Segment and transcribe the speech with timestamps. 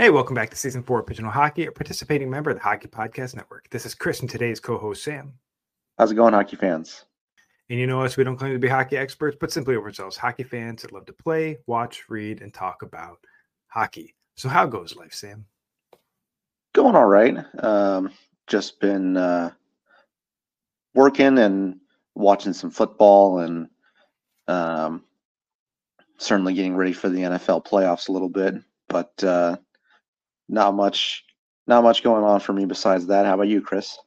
[0.00, 2.86] Hey, welcome back to season four of Pigeonhole Hockey, a participating member of the Hockey
[2.86, 3.68] Podcast Network.
[3.70, 5.32] This is Chris and today's co host, Sam.
[5.98, 7.04] How's it going, hockey fans?
[7.68, 10.44] And you know us, we don't claim to be hockey experts, but simply ourselves, hockey
[10.44, 13.18] fans that love to play, watch, read, and talk about
[13.66, 14.14] hockey.
[14.36, 15.44] So, how goes life, Sam?
[16.74, 17.36] Going all right.
[17.58, 18.12] Um,
[18.46, 19.50] just been uh,
[20.94, 21.80] working and
[22.14, 23.68] watching some football and
[24.46, 25.02] um,
[26.18, 28.54] certainly getting ready for the NFL playoffs a little bit,
[28.86, 29.56] but uh,
[30.48, 31.24] not much,
[31.66, 33.26] not much going on for me besides that.
[33.26, 33.98] How about you, Chris?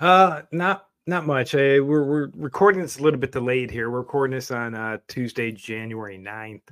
[0.00, 1.54] Uh, not not much.
[1.54, 3.90] Uh, we're we're recording this a little bit delayed here.
[3.90, 6.62] We're recording this on uh, Tuesday, January 9th,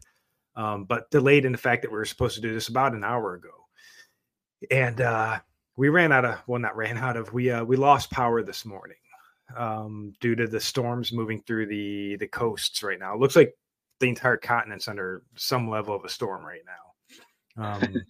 [0.56, 3.04] um, but delayed in the fact that we were supposed to do this about an
[3.04, 3.68] hour ago,
[4.70, 5.38] and uh,
[5.76, 7.32] we ran out of well, not ran out of.
[7.32, 8.96] We uh, we lost power this morning
[9.56, 13.14] um, due to the storms moving through the the coasts right now.
[13.14, 13.54] It looks like
[14.00, 16.91] the entire continent's under some level of a storm right now.
[17.56, 18.02] Um,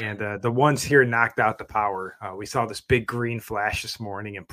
[0.00, 2.16] and uh, the ones here knocked out the power.
[2.20, 4.46] Uh, we saw this big green flash this morning, and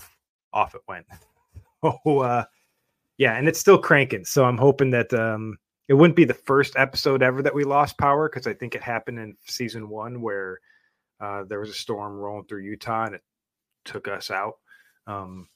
[0.54, 1.06] off it went.
[1.84, 2.46] oh, uh,
[3.18, 4.26] yeah, and it's still cranking.
[4.26, 7.98] So I'm hoping that um, it wouldn't be the first episode ever that we lost
[7.98, 10.60] power because I think it happened in season one where
[11.20, 13.24] uh, there was a storm rolling through Utah and it
[13.86, 14.56] took us out.
[15.08, 15.48] Um,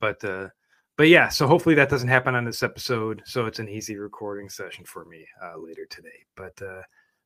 [0.00, 0.48] but uh,
[0.96, 3.22] but yeah, so hopefully that doesn't happen on this episode.
[3.24, 6.26] So it's an easy recording session for me uh, later today.
[6.36, 6.82] But uh,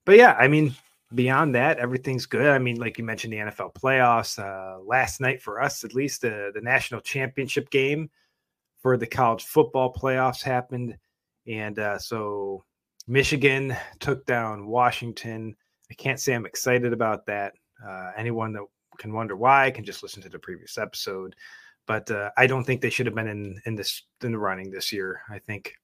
[0.06, 0.74] but yeah, I mean,
[1.14, 2.46] beyond that, everything's good.
[2.46, 6.22] I mean, like you mentioned, the NFL playoffs uh, last night for us, at least
[6.22, 8.08] the the national championship game
[8.78, 10.96] for the college football playoffs happened,
[11.46, 12.64] and uh, so
[13.06, 15.54] Michigan took down Washington.
[15.90, 17.52] I can't say I'm excited about that.
[17.86, 18.64] Uh, anyone that
[18.98, 21.36] can wonder why can just listen to the previous episode.
[21.86, 24.70] But uh, I don't think they should have been in in this in the running
[24.70, 25.20] this year.
[25.28, 25.74] I think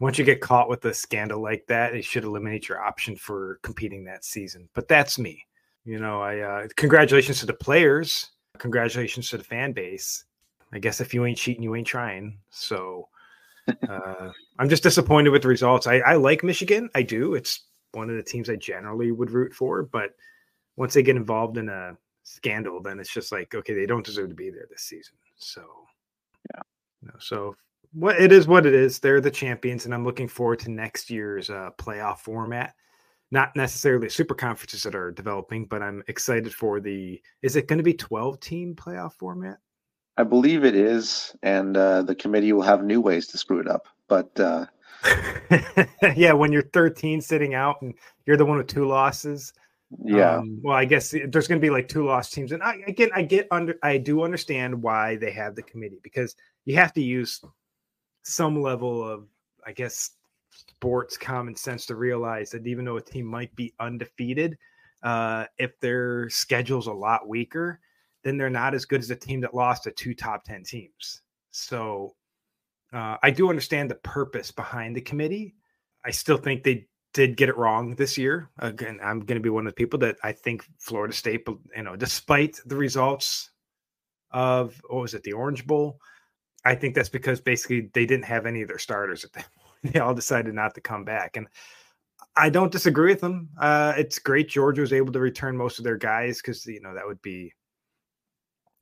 [0.00, 3.60] once you get caught with a scandal like that, it should eliminate your option for
[3.62, 4.68] competing that season.
[4.74, 5.44] But that's me.
[5.84, 8.30] You know, I uh, congratulations to the players.
[8.58, 10.24] Congratulations to the fan base.
[10.72, 12.38] I guess if you ain't cheating, you ain't trying.
[12.50, 13.08] So
[13.88, 15.86] uh, I'm just disappointed with the results.
[15.86, 16.90] I, I like Michigan.
[16.94, 17.34] I do.
[17.34, 19.84] It's one of the teams I generally would root for.
[19.84, 20.10] But
[20.76, 24.30] once they get involved in a scandal, then it's just like, okay, they don't deserve
[24.30, 25.14] to be there this season.
[25.36, 25.62] So,
[26.54, 26.62] yeah.
[27.02, 27.56] You know, so
[27.94, 28.98] what it is what it is.
[28.98, 32.74] They're the champions, and I'm looking forward to next year's uh, playoff format.
[33.30, 37.20] Not necessarily super conferences that are developing, but I'm excited for the.
[37.42, 39.58] Is it going to be 12 team playoff format?
[40.16, 43.68] I believe it is, and uh, the committee will have new ways to screw it
[43.68, 43.88] up.
[44.08, 44.66] But uh...
[46.16, 47.94] yeah, when you're 13 sitting out and
[48.26, 49.52] you're the one with two losses.
[50.02, 50.36] Yeah.
[50.36, 53.10] Um, well, I guess there's going to be like two lost teams, and I again,
[53.14, 56.34] I get under, I do understand why they have the committee because
[56.64, 57.40] you have to use
[58.24, 59.26] some level of,
[59.66, 60.10] I guess,
[60.50, 64.58] sports common sense to realize that even though a team might be undefeated,
[65.02, 67.80] uh, if their schedule's a lot weaker,
[68.22, 71.20] then they're not as good as a team that lost to two top 10 teams.
[71.50, 72.14] So
[72.92, 75.54] uh, I do understand the purpose behind the committee.
[76.04, 78.50] I still think they did get it wrong this year.
[78.58, 81.46] Again, I'm going to be one of the people that I think Florida State,
[81.76, 83.50] you know, despite the results
[84.30, 85.98] of what was it, the Orange Bowl,
[86.64, 89.94] I think that's because basically they didn't have any of their starters at that point.
[89.94, 91.36] They all decided not to come back.
[91.36, 91.46] And
[92.36, 93.50] I don't disagree with them.
[93.58, 96.94] Uh, it's great Georgia was able to return most of their guys because, you know,
[96.94, 97.52] that would be,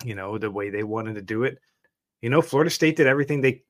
[0.04, 1.58] you know, the way they wanted to do it.
[2.20, 3.62] You know, Florida State did everything they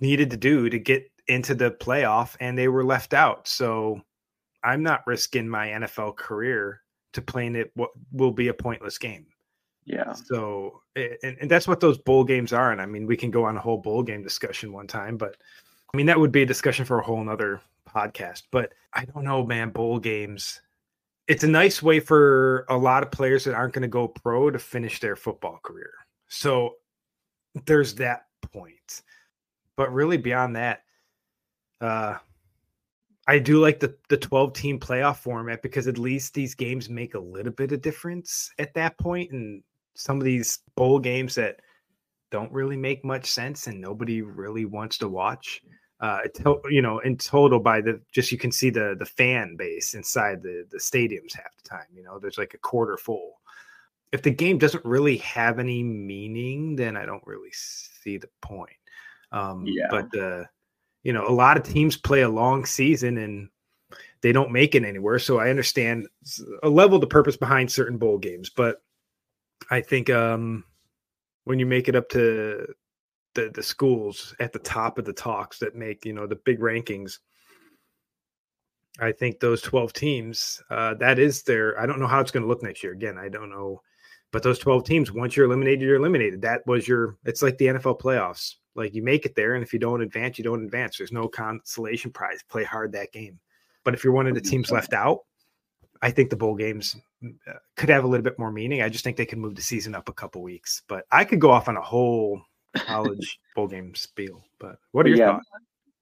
[0.00, 3.46] needed to do to get into the playoff and they were left out.
[3.46, 4.00] So
[4.64, 6.80] I'm not risking my NFL career
[7.12, 9.26] to playing it what will be a pointless game.
[9.88, 10.12] Yeah.
[10.12, 12.72] So, and, and that's what those bowl games are.
[12.72, 15.36] And I mean, we can go on a whole bowl game discussion one time, but
[15.92, 18.42] I mean, that would be a discussion for a whole nother podcast.
[18.50, 20.60] But I don't know, man, bowl games.
[21.26, 24.50] It's a nice way for a lot of players that aren't going to go pro
[24.50, 25.92] to finish their football career.
[26.28, 26.74] So
[27.64, 29.02] there's that point.
[29.76, 30.82] But really, beyond that,
[31.80, 32.16] uh,
[33.26, 37.14] I do like the the 12 team playoff format because at least these games make
[37.14, 39.62] a little bit of difference at that point and
[39.98, 41.60] some of these bowl games that
[42.30, 45.60] don't really make much sense and nobody really wants to watch.
[46.00, 46.20] Uh,
[46.70, 50.40] you know, in total, by the just you can see the the fan base inside
[50.42, 51.86] the the stadiums half the time.
[51.92, 53.40] You know, there's like a quarter full.
[54.12, 58.70] If the game doesn't really have any meaning, then I don't really see the point.
[59.32, 59.88] Um, yeah.
[59.90, 60.44] But uh,
[61.02, 63.48] you know, a lot of teams play a long season and
[64.20, 65.18] they don't make it anywhere.
[65.18, 66.06] So I understand
[66.62, 68.82] a level the purpose behind certain bowl games, but
[69.70, 70.64] I think um,
[71.44, 72.66] when you make it up to
[73.34, 76.60] the the schools at the top of the talks that make you know the big
[76.60, 77.18] rankings,
[79.00, 82.42] I think those 12 teams, uh, that is their, I don't know how it's going
[82.42, 82.92] to look next year.
[82.92, 83.82] Again, I don't know.
[84.32, 86.42] But those 12 teams, once you're eliminated, you're eliminated.
[86.42, 88.56] That was your, it's like the NFL playoffs.
[88.74, 89.54] Like you make it there.
[89.54, 90.98] And if you don't advance, you don't advance.
[90.98, 92.42] There's no consolation prize.
[92.48, 93.38] Play hard that game.
[93.84, 95.20] But if you're one of the teams left out,
[96.02, 98.82] I think the bowl games uh, could have a little bit more meaning.
[98.82, 100.82] I just think they could move the season up a couple weeks.
[100.88, 102.42] But I could go off on a whole
[102.76, 104.44] college bowl game spiel.
[104.58, 105.32] But what are your yeah.
[105.32, 105.48] thoughts?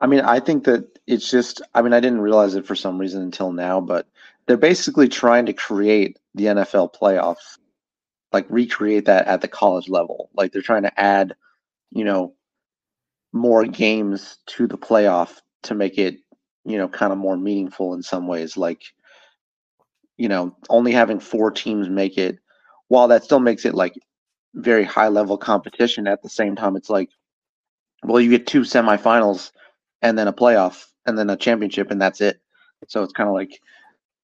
[0.01, 2.99] I mean, I think that it's just, I mean, I didn't realize it for some
[2.99, 4.07] reason until now, but
[4.47, 7.59] they're basically trying to create the NFL playoffs,
[8.33, 10.29] like recreate that at the college level.
[10.35, 11.35] Like they're trying to add,
[11.91, 12.35] you know,
[13.33, 16.19] more games to the playoff to make it,
[16.67, 18.57] you know, kind of more meaningful in some ways.
[18.57, 18.83] Like,
[20.17, 22.39] you know, only having four teams make it,
[22.89, 23.95] while that still makes it like
[24.55, 27.11] very high level competition, at the same time, it's like,
[28.05, 29.51] well, you get two semifinals
[30.03, 32.41] and then a playoff and then a championship and that's it.
[32.89, 33.61] So it's kind of like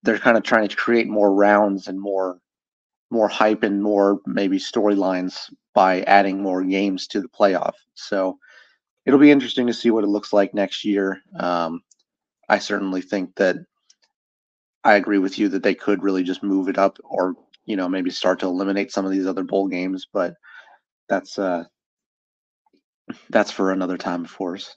[0.02, 2.38] they're kind of trying to create more rounds and more
[3.10, 7.74] more hype and more maybe storylines by adding more games to the playoff.
[7.94, 8.38] So
[9.04, 11.20] it'll be interesting to see what it looks like next year.
[11.38, 11.82] Um,
[12.48, 13.56] I certainly think that
[14.84, 17.34] I agree with you that they could really just move it up or
[17.64, 20.34] you know maybe start to eliminate some of these other bowl games, but
[21.08, 21.64] that's uh
[23.30, 24.76] that's for another time, of course.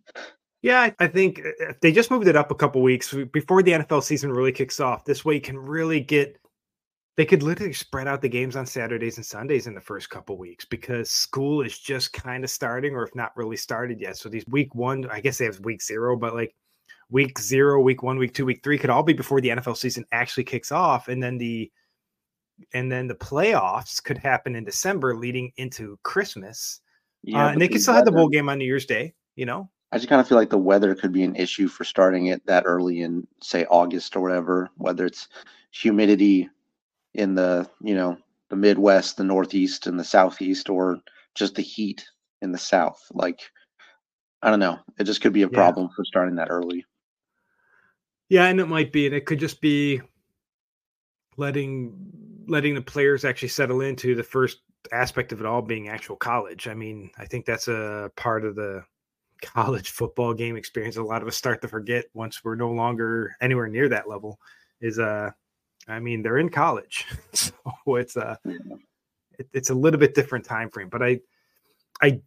[0.62, 3.72] yeah, I think uh, if they just moved it up a couple weeks before the
[3.72, 6.38] NFL season really kicks off, this way you can really get.
[7.16, 10.36] They could literally spread out the games on Saturdays and Sundays in the first couple
[10.36, 14.18] weeks because school is just kind of starting, or if not really started yet.
[14.18, 16.54] So these week one, I guess they have week zero, but like
[17.10, 20.04] week zero, week one, week two, week three could all be before the NFL season
[20.12, 21.70] actually kicks off, and then the
[22.72, 26.80] and then the playoffs could happen in December, leading into Christmas
[27.26, 29.12] yeah, uh, and they can still weather, have the bowl game on New Year's Day.
[29.34, 31.84] You know, I just kind of feel like the weather could be an issue for
[31.84, 34.70] starting it that early in say August or whatever.
[34.76, 35.28] Whether it's
[35.72, 36.48] humidity
[37.14, 38.16] in the you know
[38.48, 41.00] the Midwest, the Northeast, and the Southeast, or
[41.34, 42.06] just the heat
[42.42, 43.02] in the South.
[43.12, 43.40] Like
[44.42, 45.56] I don't know, it just could be a yeah.
[45.56, 46.84] problem for starting that early.
[48.28, 50.00] Yeah, and it might be, and it could just be
[51.36, 51.94] letting
[52.48, 54.58] letting the players actually settle into the first
[54.92, 56.68] aspect of it all being actual college.
[56.68, 58.84] I mean, I think that's a part of the
[59.42, 60.96] college football game experience.
[60.96, 64.40] A lot of us start to forget once we're no longer anywhere near that level.
[64.80, 65.30] Is uh,
[65.88, 67.52] I mean, they're in college, so
[67.86, 68.38] it's a
[69.38, 70.88] it, it's a little bit different time frame.
[70.88, 71.20] But I
[72.02, 72.20] I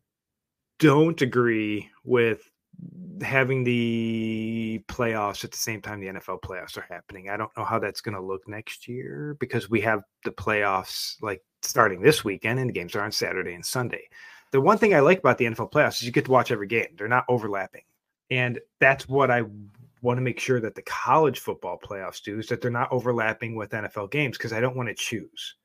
[0.79, 2.49] don't agree with
[3.21, 7.29] having the playoffs at the same time the NFL playoffs are happening.
[7.29, 11.15] I don't know how that's going to look next year because we have the playoffs
[11.21, 14.07] like starting this weekend, and the games are on Saturday and Sunday.
[14.51, 16.67] The one thing I like about the NFL playoffs is you get to watch every
[16.67, 16.87] game.
[16.97, 17.83] They're not overlapping.
[18.31, 19.43] And that's what I
[20.01, 23.55] want to make sure that the college football playoffs do is that they're not overlapping
[23.55, 25.55] with NFL games because I don't want to choose.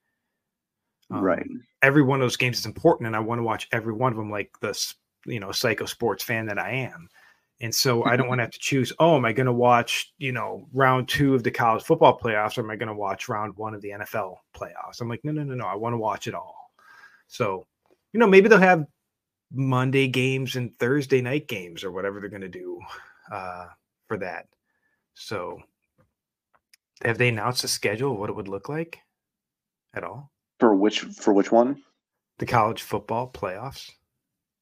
[1.10, 1.46] Um, right.
[1.82, 4.18] Every one of those games is important, and I want to watch every one of
[4.18, 4.74] them like the
[5.26, 7.08] you know psycho sports fan that I am.
[7.60, 10.12] And so I don't want to have to choose, oh, am I going to watch,
[10.18, 13.28] you know, round two of the college football playoffs or am I going to watch
[13.28, 15.00] round one of the NFL playoffs?
[15.00, 15.66] I'm like, no, no, no, no.
[15.66, 16.70] I want to watch it all.
[17.28, 17.66] So,
[18.12, 18.86] you know, maybe they'll have
[19.52, 22.80] Monday games and Thursday night games or whatever they're going to do
[23.32, 23.66] uh,
[24.08, 24.46] for that.
[25.14, 25.60] So,
[27.02, 28.98] have they announced a schedule of what it would look like
[29.94, 30.30] at all?
[30.58, 31.82] For which for which one?
[32.38, 33.90] The college football playoffs.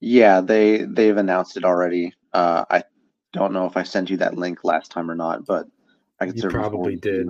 [0.04, 2.12] Yeah, they they've announced it already.
[2.32, 2.82] Uh, I
[3.32, 5.68] don't know if I sent you that link last time or not, but
[6.18, 7.28] I could you probably did.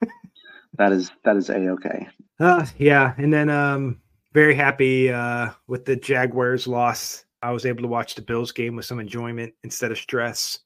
[0.78, 2.08] that is that is a okay.
[2.40, 4.00] Uh, yeah, and then um,
[4.32, 7.26] very happy uh, with the Jaguars loss.
[7.42, 10.60] I was able to watch the Bills game with some enjoyment instead of stress.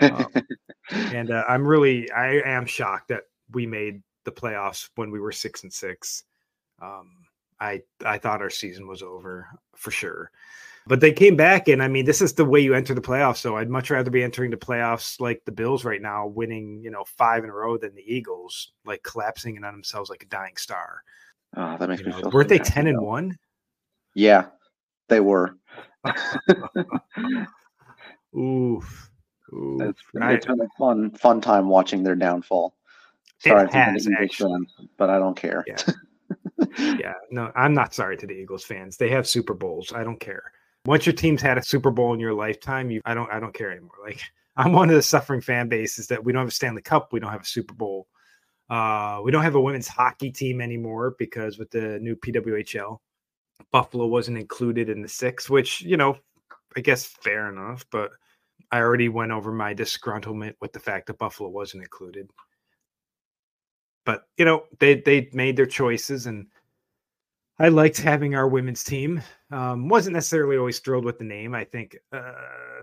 [0.00, 0.26] Um,
[0.90, 5.30] and uh, I'm really I am shocked that we made the playoffs when we were
[5.30, 6.24] six and six.
[6.82, 7.25] Um,
[7.60, 10.30] I I thought our season was over for sure.
[10.88, 13.38] But they came back, and I mean, this is the way you enter the playoffs.
[13.38, 16.90] So I'd much rather be entering the playoffs like the Bills right now, winning you
[16.90, 20.26] know five in a row, than the Eagles like collapsing in on themselves like a
[20.26, 21.02] dying star.
[21.56, 22.30] Oh, that makes you me know, feel.
[22.30, 23.36] Weren't they ten and one?
[24.14, 24.46] Yeah,
[25.08, 25.56] they were.
[28.36, 29.10] Oof.
[29.52, 29.80] Oof.
[29.80, 32.74] It's, it's been a fun, fun time watching their downfall.
[33.38, 34.66] Sorry, it has, actually.
[34.96, 35.64] but I don't care.
[35.66, 35.76] Yeah.
[36.78, 38.96] yeah, no, I'm not sorry to the Eagles fans.
[38.96, 39.92] They have Super Bowls.
[39.92, 40.52] I don't care.
[40.86, 43.54] Once your team's had a Super Bowl in your lifetime, you I don't I don't
[43.54, 43.96] care anymore.
[44.02, 44.20] Like
[44.56, 47.20] I'm one of the suffering fan bases that we don't have a Stanley Cup, we
[47.20, 48.08] don't have a Super Bowl.
[48.68, 52.98] Uh, we don't have a women's hockey team anymore because with the new PWHL,
[53.70, 56.16] Buffalo wasn't included in the six, which you know,
[56.76, 57.84] I guess fair enough.
[57.90, 58.10] But
[58.72, 62.30] I already went over my disgruntlement with the fact that Buffalo wasn't included.
[64.06, 66.46] But you know, they they made their choices, and
[67.58, 69.20] I liked having our women's team.
[69.50, 71.54] Um, wasn't necessarily always thrilled with the name.
[71.54, 72.32] I think uh,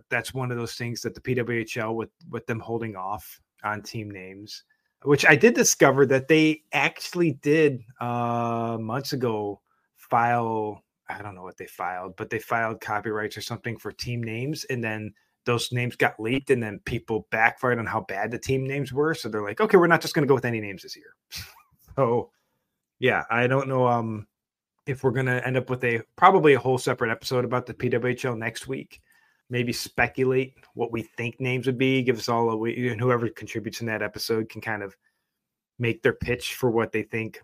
[0.09, 4.11] that's one of those things that the PWHL with with them holding off on team
[4.11, 4.65] names,
[5.03, 9.61] which I did discover that they actually did uh, months ago
[9.95, 10.83] file.
[11.09, 14.65] I don't know what they filed, but they filed copyrights or something for team names,
[14.65, 15.13] and then
[15.45, 19.13] those names got leaked, and then people backfired on how bad the team names were.
[19.13, 21.15] So they're like, okay, we're not just going to go with any names this year.
[21.95, 22.31] so
[22.99, 23.87] yeah, I don't know.
[23.87, 24.27] Um,
[24.85, 27.73] if we're going to end up with a probably a whole separate episode about the
[27.73, 29.01] PWHL next week,
[29.49, 33.81] maybe speculate what we think names would be, give us all a and whoever contributes
[33.81, 34.95] in that episode can kind of
[35.79, 37.41] make their pitch for what they think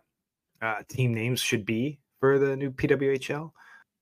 [0.62, 3.51] uh, team names should be for the new PWHL.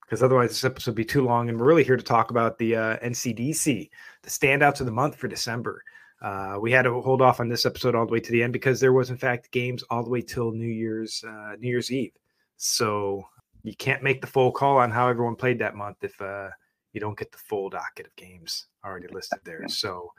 [0.07, 1.49] Because otherwise, this episode would be too long.
[1.49, 3.89] And we're really here to talk about the uh, NCDC,
[4.23, 5.83] the standouts of the month for December.
[6.21, 8.53] Uh, we had to hold off on this episode all the way to the end
[8.53, 11.91] because there was, in fact, games all the way till New Year's uh, New Year's
[11.91, 12.13] Eve.
[12.55, 13.27] So
[13.63, 16.49] you can't make the full call on how everyone played that month if uh,
[16.93, 19.67] you don't get the full docket of games already listed there.
[19.67, 20.13] So,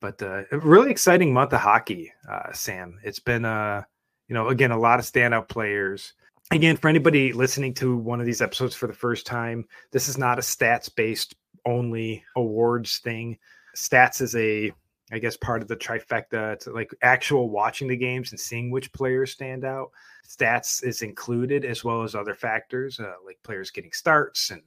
[0.00, 3.00] but uh, a really exciting month of hockey, uh, Sam.
[3.02, 3.82] It's been, uh,
[4.28, 6.12] you know, again, a lot of standout players.
[6.50, 10.16] Again, for anybody listening to one of these episodes for the first time, this is
[10.16, 11.34] not a stats based
[11.66, 13.38] only awards thing.
[13.76, 14.72] Stats is a
[15.10, 16.52] I guess part of the trifecta.
[16.54, 19.90] It's like actual watching the games and seeing which players stand out.
[20.26, 24.62] Stats is included as well as other factors uh, like players getting starts and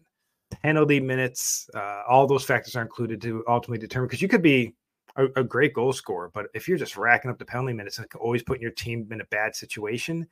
[0.50, 1.70] penalty minutes.
[1.74, 4.74] Uh, all those factors are included to ultimately determine because you could be
[5.16, 8.08] a, a, great goal scorer, but if you're just racking up the penalty minutes and
[8.20, 10.28] always putting your team in a bad situation,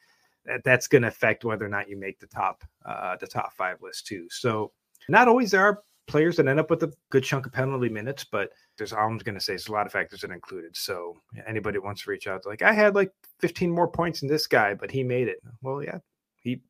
[0.46, 3.54] that, that's going to affect whether or not you make the top uh, the top
[3.54, 4.28] five list too.
[4.30, 4.72] So
[5.08, 8.24] not always there are players that end up with a good chunk of penalty minutes,
[8.24, 10.76] but there's I'm going to say there's a lot of factors that included.
[10.76, 11.16] So
[11.48, 14.74] anybody wants to reach out, like I had like 15 more points than this guy,
[14.74, 15.38] but he made it.
[15.62, 16.00] Well, yeah,
[16.42, 16.62] he,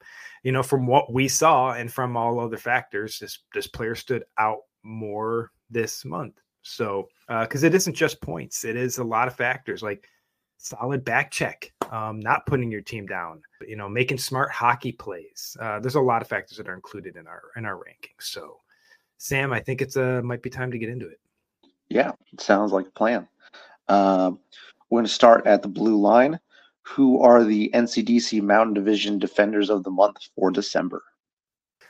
[0.44, 4.24] you know, from what we saw and from all other factors, this this player stood
[4.38, 6.36] out more this month.
[6.62, 10.06] So because uh, it isn't just points, it is a lot of factors like
[10.60, 15.58] solid back check, um, not putting your team down, you know, making smart hockey plays.
[15.60, 18.22] Uh, there's a lot of factors that are included in our in our rankings.
[18.22, 18.60] So
[19.18, 21.20] Sam, I think it's uh might be time to get into it.
[21.90, 23.28] Yeah, it sounds like a plan.
[23.88, 24.40] Um,
[24.90, 26.40] we're going to start at the blue line.
[26.84, 31.04] Who are the NCDC Mountain Division Defenders of the Month for December?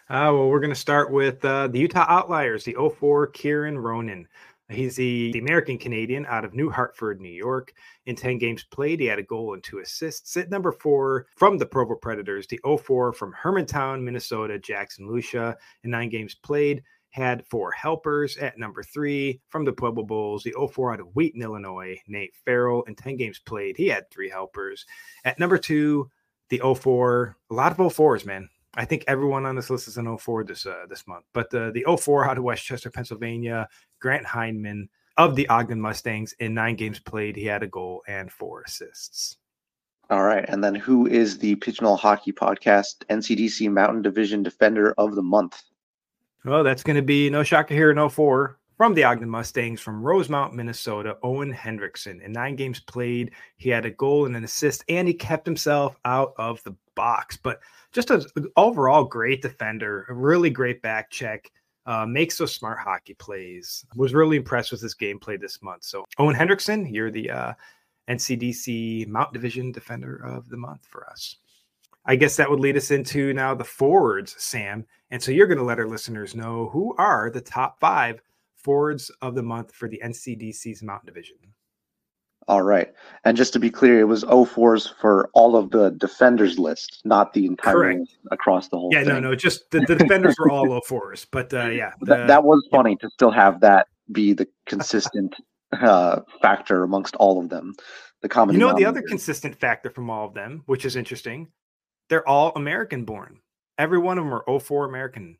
[0.09, 4.27] Uh, well, we're going to start with uh, the Utah Outliers, the 04 Kieran Ronan.
[4.69, 7.73] He's the, the American Canadian out of New Hartford, New York.
[8.05, 10.38] In 10 games played, he had a goal and two assists.
[10.38, 15.57] At number four from the Provo Predators, the 04 from Hermantown, Minnesota, Jackson Lucia.
[15.83, 20.53] In nine games played, had four helpers at number three from the Pueblo Bulls, the
[20.71, 22.83] 04 out of Wheaton, Illinois, Nate Farrell.
[22.83, 24.85] In 10 games played, he had three helpers.
[25.25, 26.11] At number two,
[26.49, 28.49] the 04, a lot of 04s, man.
[28.79, 31.25] I think everyone on this list is an 04 this uh, this month.
[31.33, 33.67] But uh, the 04 out of West Chester, Pennsylvania,
[34.00, 38.31] Grant Heineman of the Ogden Mustangs in nine games played, he had a goal and
[38.31, 39.36] four assists.
[40.09, 40.45] All right.
[40.48, 45.62] And then who is the Pigeonhole Hockey Podcast NCDC Mountain Division Defender of the Month?
[46.45, 50.01] Well, that's going to be no shocker here in 04 from the Ogden Mustangs from
[50.01, 52.21] Rosemount, Minnesota, Owen Hendrickson.
[52.24, 55.98] In nine games played, he had a goal and an assist, and he kept himself
[56.05, 57.36] out of the box.
[57.36, 57.59] But
[57.91, 61.51] just an overall great defender, a really great back check.
[61.86, 63.84] Uh, makes those smart hockey plays.
[63.96, 65.84] Was really impressed with his gameplay this month.
[65.84, 67.53] So, Owen Hendrickson, you're the uh,
[68.10, 71.38] NCDC Mount Division Defender of the Month for us.
[72.05, 74.86] I guess that would lead us into now the forwards, Sam.
[75.12, 78.22] And so you're going to let our listeners know who are the top five
[78.55, 81.38] forwards of the month for the NCDC's Mountain Division.
[82.50, 82.91] All right.
[83.25, 87.32] And just to be clear, it was 04s for all of the defenders list, not
[87.34, 89.13] the entire across the whole yeah, thing.
[89.13, 91.27] no, no, just the, the defenders were all 04s.
[91.32, 91.91] But uh, yeah.
[92.00, 93.08] The, that, that was funny yeah.
[93.08, 95.36] to still have that be the consistent
[95.74, 97.75] uh, factor amongst all of them.
[98.24, 101.50] The common You know, the other consistent factor from all of them, which is interesting,
[102.10, 103.41] they're all American born.
[103.77, 105.38] Every one of them are 04 American.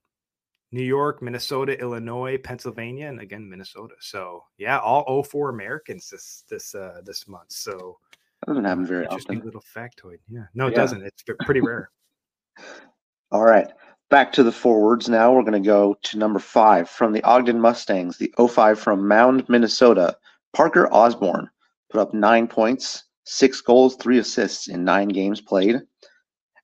[0.72, 3.96] New York, Minnesota, Illinois, Pennsylvania, and again Minnesota.
[4.00, 7.52] So yeah, all 04 Americans this this uh this month.
[7.52, 7.98] So
[8.42, 9.46] that doesn't happen very interesting often.
[9.46, 10.20] little factoid.
[10.30, 10.46] Yeah.
[10.54, 10.78] No, it yeah.
[10.78, 11.04] doesn't.
[11.04, 11.90] It's pretty rare.
[13.32, 13.68] all right.
[14.10, 15.32] Back to the forwards now.
[15.32, 19.48] We're going to go to number five from the Ogden Mustangs, the 05 from Mound,
[19.50, 20.18] Minnesota.
[20.54, 21.48] Parker Osborne
[21.92, 25.82] put up nine points, six goals, three assists in nine games played.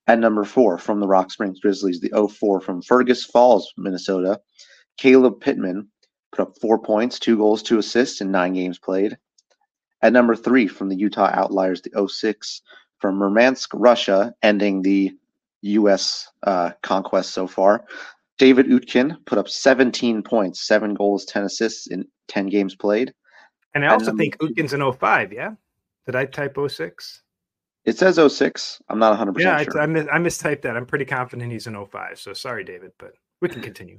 [0.08, 4.40] At number four, from the Rock Springs Grizzlies, the 04 from Fergus Falls, Minnesota,
[4.98, 5.88] Caleb Pittman
[6.32, 9.16] put up four points, two goals, two assists in nine games played.
[10.02, 12.62] At number three from the Utah Outliers, the 06
[12.98, 15.16] from Murmansk, Russia, ending the
[15.62, 16.28] U.S.
[16.42, 17.84] Uh, conquest so far.
[18.38, 23.12] David Utkin put up 17 points, seven goals, 10 assists in 10 games played.
[23.74, 25.52] And I also think Utkin's an 05, yeah?
[26.04, 27.22] Did I type 06?
[27.86, 28.82] It says 06.
[28.88, 29.80] I'm not 100% yeah, sure.
[29.80, 30.76] I, mis- I mistyped that.
[30.76, 32.18] I'm pretty confident he's an 05.
[32.18, 33.98] So sorry, David, but we can continue.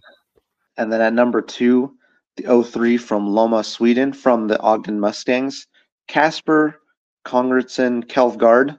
[0.75, 1.95] And then at number two,
[2.35, 5.67] the 03 from Lomma, Sweden, from the Ogden Mustangs,
[6.07, 6.81] Casper
[7.25, 8.77] Congertson Kelfgard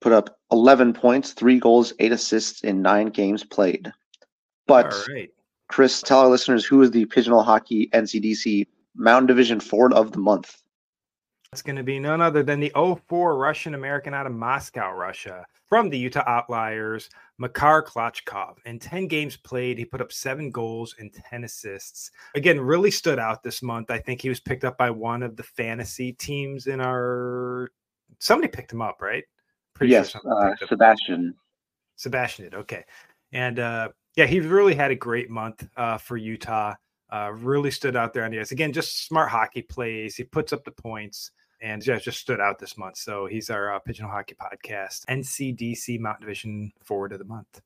[0.00, 3.90] put up 11 points, three goals, eight assists in nine games played.
[4.66, 5.30] But right.
[5.68, 10.18] Chris, tell our listeners who is the Pigeonhole Hockey NCDC Mountain Division Forward of the
[10.18, 10.62] Month.
[11.52, 15.46] It's going to be none other than the 04 Russian American out of Moscow, Russia,
[15.66, 18.56] from the Utah Outliers, Makar Klotchkov.
[18.66, 22.10] In 10 games played, he put up seven goals and 10 assists.
[22.34, 23.90] Again, really stood out this month.
[23.90, 27.70] I think he was picked up by one of the fantasy teams in our.
[28.18, 29.24] Somebody picked him up, right?
[29.72, 31.34] Pretty yes, sure uh, Sebastian.
[31.96, 32.54] Sebastian did.
[32.56, 32.84] Okay.
[33.32, 36.74] And uh, yeah, he really had a great month uh, for Utah.
[37.10, 38.52] Uh, really stood out there on the ice.
[38.52, 40.14] Again, just smart hockey plays.
[40.14, 42.96] He puts up the points and yeah, just stood out this month.
[42.96, 47.60] So he's our uh, Pigeon Hockey Podcast, NCDC Mountain Division Forward of the Month.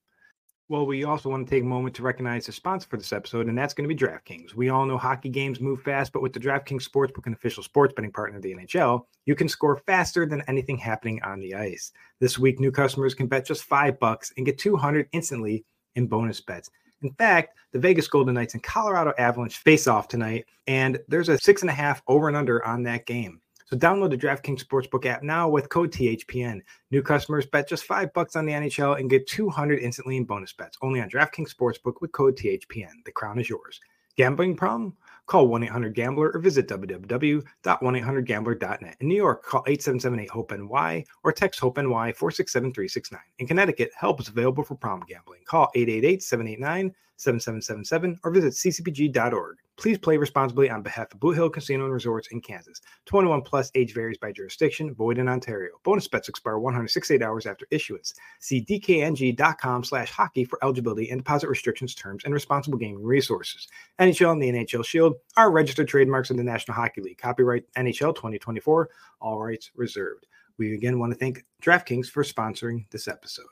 [0.69, 3.49] Well, we also want to take a moment to recognize the sponsor for this episode,
[3.49, 4.55] and that's going to be DraftKings.
[4.55, 7.93] We all know hockey games move fast, but with the DraftKings Sportsbook and official sports
[7.95, 11.93] betting partner of the NHL, you can score faster than anything happening on the ice.
[12.21, 16.41] This week, new customers can bet just five bucks and get 200 instantly in bonus
[16.41, 16.71] bets.
[17.03, 21.39] In fact, the Vegas Golden Knights and Colorado Avalanche face off tonight, and there's a
[21.39, 23.42] six and a half over and under on that game.
[23.73, 26.61] So download the DraftKings Sportsbook app now with code THPN.
[26.91, 30.53] New customers bet just five bucks on the NHL and get 200 instantly in bonus
[30.53, 30.77] bets.
[30.83, 33.03] Only on DraftKings Sportsbook with code THPN.
[33.07, 33.81] The crown is yours.
[34.19, 34.95] Gambling problem?
[35.25, 38.97] Call 1 800 Gambler or visit www.1800Gambler.net.
[39.01, 43.21] In New York, call 877 HOPE NY or text HOPE NY 467 369.
[43.39, 45.41] In Connecticut, help is available for problem gambling.
[45.47, 49.57] Call 888 789 7777 or visit ccpg.org.
[49.77, 52.81] Please play responsibly on behalf of Boot Hill Casino and Resorts in Kansas.
[53.07, 55.71] 21 plus age varies by jurisdiction, void in Ontario.
[55.83, 58.15] Bonus bets expire 168 hours after issuance.
[58.41, 63.69] See dkng.com slash hockey for eligibility and deposit restrictions, terms, and responsible gaming resources.
[63.99, 67.19] NHL and the NHL Shield are registered trademarks of the National Hockey League.
[67.19, 70.27] Copyright NHL 2024, all rights reserved.
[70.59, 73.47] We again want to thank DraftKings for sponsoring this episode.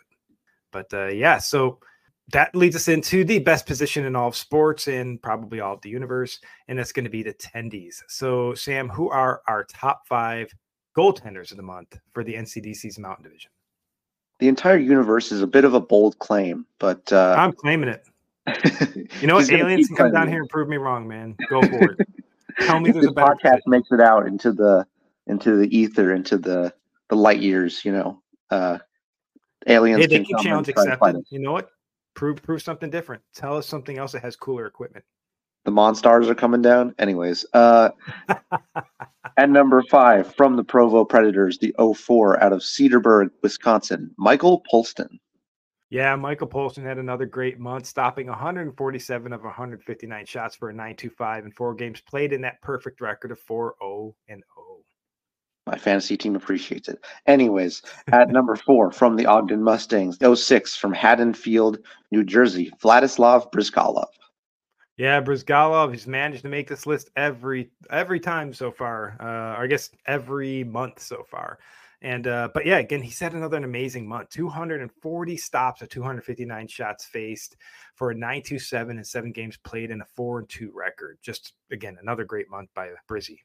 [0.70, 1.80] But uh, yeah, so
[2.32, 5.80] that leads us into the best position in all of sports and probably all of
[5.80, 6.38] the universe,
[6.68, 8.02] and that's going to be the tendies.
[8.08, 10.52] So, Sam, who are our top five
[10.96, 13.50] goaltenders of the month for the NCDC's Mountain Division?
[14.38, 18.04] The entire universe is a bit of a bold claim, but uh, I'm claiming it.
[19.20, 19.50] you know what?
[19.50, 21.36] Aliens can come down here and prove me wrong, man.
[21.48, 22.08] Go for it.
[22.60, 24.86] Tell me there's a better podcast makes it out into the
[25.26, 26.72] into the ether, into the
[27.08, 27.84] the light years.
[27.84, 28.78] You know, uh,
[29.66, 30.00] aliens.
[30.00, 31.22] Hey, they keep challenge accepted.
[31.30, 31.70] You know what?
[32.20, 33.22] Prove prove something different.
[33.35, 35.06] Tell us something else that has cooler equipment.
[35.64, 36.94] The Monstars are coming down.
[36.98, 37.90] Anyways, uh,
[39.38, 45.18] at number five from the Provo Predators, the 04 out of Cedarburg, Wisconsin, Michael Polston.
[45.88, 51.46] Yeah, Michael Polston had another great month, stopping 147 of 159 shots for a 9.25
[51.46, 54.59] in four games played in that perfect record of 4-0 and 0.
[55.70, 57.04] My fantasy team appreciates it.
[57.26, 61.78] Anyways, at number four from the Ogden Mustangs, 06 from Haddonfield,
[62.11, 64.09] New Jersey, Vladislav Bryzgalov.
[64.96, 69.16] Yeah, Bryzgalov has managed to make this list every every time so far.
[69.20, 71.61] Uh, or I guess every month so far.
[72.02, 74.30] And uh, but yeah, again, he's had another amazing month.
[74.30, 77.56] 240 stops of 259 shots faced
[77.94, 81.18] for a 927 and seven games played in a four and two record.
[81.22, 83.38] Just again, another great month by Brizzy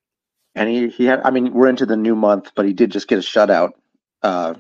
[0.56, 1.22] and he he had.
[1.24, 3.72] I mean, we're into the new month, but he did just get a shutout.
[4.22, 4.56] Uh,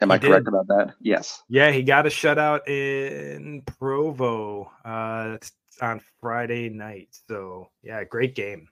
[0.00, 0.94] am he I correct about that?
[1.00, 1.42] Yes.
[1.48, 5.38] Yeah, he got a shutout in Provo uh,
[5.80, 7.08] on Friday night.
[7.26, 8.68] So yeah, great game.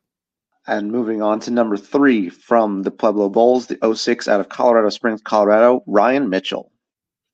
[0.69, 4.89] And moving on to number three from the Pueblo Bulls, the 06 out of Colorado
[4.89, 6.73] Springs, Colorado, Ryan Mitchell.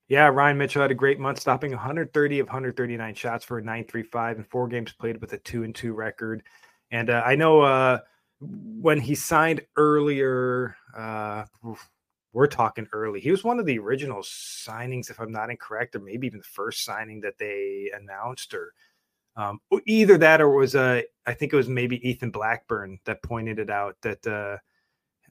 [0.09, 4.37] Yeah, Ryan Mitchell had a great month, stopping 130 of 139 shots for a 9.35
[4.37, 6.42] and four games played with a two and two record.
[6.90, 8.00] And uh, I know uh,
[8.42, 11.44] when he signed earlier, uh,
[12.33, 13.20] we're talking early.
[13.20, 16.44] He was one of the original signings, if I'm not incorrect, or maybe even the
[16.44, 18.72] first signing that they announced, or
[19.37, 20.81] um, either that or was a.
[20.81, 24.57] Uh, I think it was maybe Ethan Blackburn that pointed it out that uh,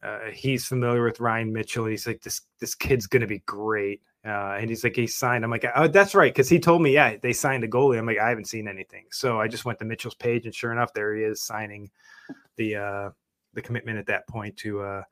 [0.03, 1.85] uh, he's familiar with Ryan Mitchell.
[1.85, 4.01] He's like, this this kid's gonna be great.
[4.23, 5.43] Uh, and he's like, he signed.
[5.43, 7.97] I'm like, oh, that's right, because he told me, yeah, they signed a goalie.
[7.97, 9.05] I'm like, I haven't seen anything.
[9.09, 11.89] So I just went to Mitchell's page, and sure enough, there he is signing
[12.55, 13.09] the uh,
[13.53, 15.03] the commitment at that point to uh,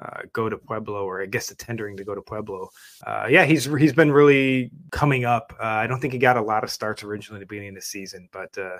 [0.00, 2.70] uh, go to Pueblo, or I guess the tendering to go to Pueblo.
[3.06, 5.54] Uh, yeah, he's he's been really coming up.
[5.58, 7.76] Uh, I don't think he got a lot of starts originally at the beginning of
[7.76, 8.76] the season, but uh,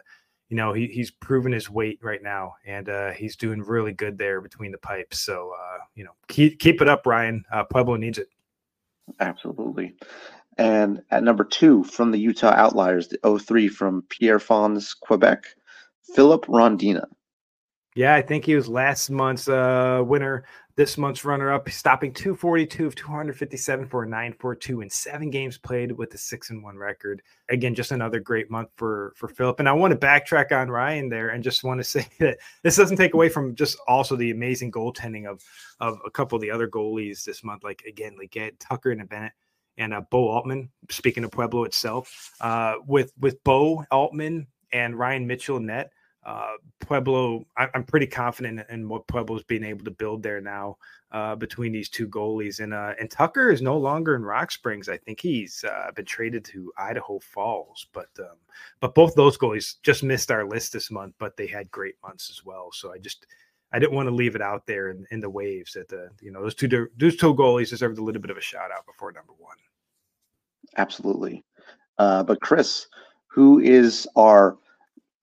[0.50, 4.18] you know he, he's proven his weight right now, and uh, he's doing really good
[4.18, 5.20] there between the pipes.
[5.20, 7.44] So uh, you know, keep keep it up, Ryan.
[7.70, 8.28] Pueblo needs it.
[9.18, 9.94] Absolutely.
[10.58, 15.44] And at number two from the Utah Outliers, the 03 from Pierre Pierrefonds, Quebec,
[16.14, 17.06] Philip Rondina.
[17.96, 20.44] Yeah, I think he was last month's uh, winner,
[20.80, 25.92] this month's runner up, stopping 242 of 257 for a 942 in seven games played
[25.92, 27.20] with a six and one record.
[27.50, 29.60] Again, just another great month for for Philip.
[29.60, 32.76] And I want to backtrack on Ryan there and just want to say that this
[32.76, 35.44] doesn't take away from just also the amazing goaltending of
[35.80, 39.32] of a couple of the other goalies this month, like again, like Tucker and Bennett
[39.76, 40.70] and uh, Bo Altman.
[40.88, 45.92] Speaking of Pueblo itself, uh, with with Bo Altman and Ryan Mitchell net
[46.24, 50.76] uh, Pueblo, I, am pretty confident in what Pueblo's being able to build there now
[51.12, 52.60] uh, between these two goalies.
[52.60, 54.88] And uh, and Tucker is no longer in Rock Springs.
[54.88, 57.86] I think he's uh, been traded to Idaho Falls.
[57.92, 58.36] But um,
[58.80, 62.28] but both those goalies just missed our list this month, but they had great months
[62.30, 62.70] as well.
[62.72, 63.26] So I just
[63.72, 66.30] I didn't want to leave it out there in, in the waves that the you
[66.30, 69.12] know those two those two goalies deserved a little bit of a shout out before
[69.12, 69.56] number one.
[70.76, 71.44] Absolutely,
[71.98, 72.88] uh, but Chris,
[73.26, 74.58] who is our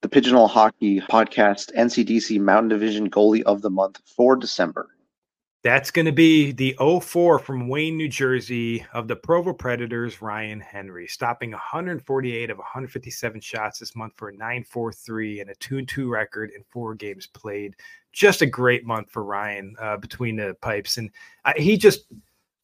[0.01, 4.89] the Pigeonhole Hockey Podcast NCDC Mountain Division Goalie of the Month for December.
[5.63, 10.59] That's going to be the 04 from Wayne, New Jersey of the Provo Predators, Ryan
[10.59, 16.09] Henry, stopping 148 of 157 shots this month for a 943 and a 2 2
[16.09, 17.75] record in four games played.
[18.13, 20.97] Just a great month for Ryan uh, between the pipes.
[20.97, 21.09] And
[21.43, 22.05] uh, he just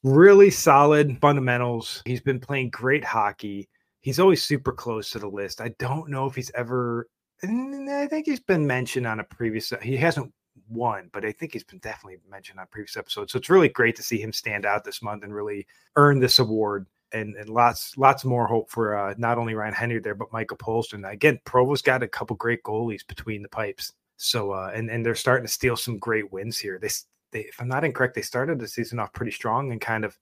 [0.03, 2.03] really solid fundamentals.
[2.05, 3.69] He's been playing great hockey.
[4.01, 5.61] He's always super close to the list.
[5.61, 7.07] I don't know if he's ever
[7.43, 9.73] I think he's been mentioned on a previous.
[9.81, 10.31] He hasn't
[10.69, 13.31] won, but I think he's been definitely mentioned on previous episodes.
[13.31, 16.39] So it's really great to see him stand out this month and really earn this
[16.39, 16.87] award.
[17.11, 20.57] And, and lots lots more hope for uh, not only Ryan Henry there, but Michael
[20.57, 21.07] Polston.
[21.11, 23.93] Again, Provo's got a couple great goalies between the pipes.
[24.17, 26.79] So uh, and and they're starting to steal some great wins here.
[26.81, 26.89] They,
[27.31, 30.17] they if I'm not incorrect, they started the season off pretty strong and kind of,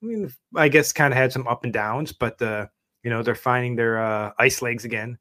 [0.00, 2.66] I mean, I guess kind of had some up and downs, but uh,
[3.02, 5.18] you know they're finding their uh, ice legs again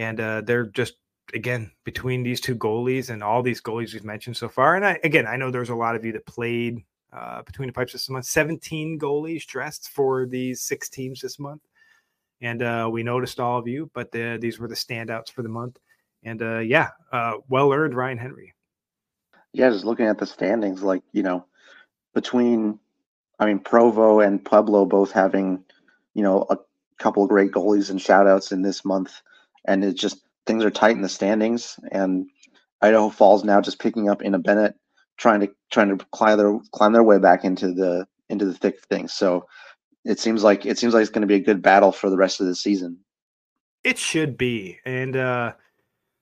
[0.00, 0.94] and uh, they're just
[1.34, 4.74] again between these two goalies and all these goalies we've mentioned so far.
[4.74, 6.82] And I, again, I know there's a lot of you that played
[7.12, 8.24] uh, between the pipes this month.
[8.24, 11.60] 17 goalies dressed for these six teams this month,
[12.40, 13.90] and uh, we noticed all of you.
[13.92, 15.78] But the, these were the standouts for the month,
[16.22, 18.54] and uh, yeah, uh, well earned, Ryan Henry.
[19.52, 21.44] Yeah, just looking at the standings, like you know,
[22.14, 22.78] between
[23.38, 25.62] I mean Provo and Pueblo both having
[26.14, 26.56] you know a
[26.98, 29.20] couple of great goalies and shoutouts in this month
[29.66, 31.78] and it's just things are tight in the standings.
[31.92, 32.28] And
[32.80, 34.74] Idaho Falls now just picking up in a Bennett,
[35.16, 38.82] trying to trying to climb their climb their way back into the into the thick
[38.84, 39.12] things.
[39.12, 39.46] So
[40.04, 42.16] it seems like it seems like it's going to be a good battle for the
[42.16, 42.98] rest of the season.
[43.84, 45.52] It should be, and uh,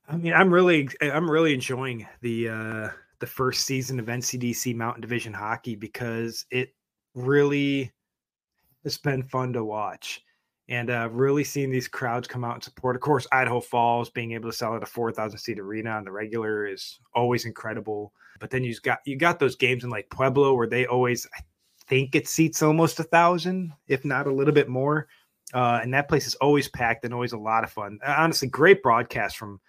[0.09, 2.89] I mean, I'm really I'm really enjoying the uh,
[3.21, 6.71] the first season of NCDC Mountain Division hockey because it
[7.15, 7.93] really
[8.85, 10.23] has been fun to watch
[10.69, 12.95] and uh, really seeing these crowds come out and support.
[12.95, 16.05] Of course, Idaho Falls being able to sell at a four thousand seat arena on
[16.05, 18.13] the regular is always incredible.
[18.41, 21.41] But then you got you got those games in like Pueblo where they always I
[21.89, 25.09] think it seats almost a thousand, if not a little bit more.
[25.55, 27.99] Uh, and that place is always packed and always a lot of fun.
[28.07, 29.61] Honestly, great broadcast from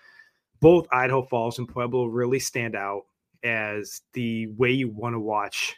[0.60, 3.04] both Idaho Falls and Pueblo really stand out
[3.44, 5.78] as the way you want to watch